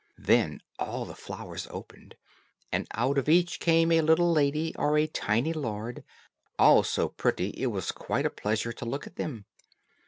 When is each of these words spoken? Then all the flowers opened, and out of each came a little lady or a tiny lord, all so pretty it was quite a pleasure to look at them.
Then 0.17 0.61
all 0.79 1.05
the 1.05 1.13
flowers 1.13 1.67
opened, 1.69 2.15
and 2.71 2.87
out 2.95 3.19
of 3.19 3.29
each 3.29 3.59
came 3.59 3.91
a 3.91 4.01
little 4.01 4.31
lady 4.31 4.73
or 4.75 4.97
a 4.97 5.05
tiny 5.05 5.53
lord, 5.53 6.03
all 6.57 6.81
so 6.81 7.07
pretty 7.07 7.49
it 7.51 7.67
was 7.67 7.91
quite 7.91 8.25
a 8.25 8.31
pleasure 8.31 8.73
to 8.73 8.85
look 8.85 9.05
at 9.05 9.17
them. 9.17 9.45